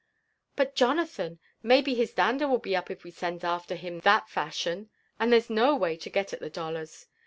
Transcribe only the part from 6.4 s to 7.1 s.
dollars.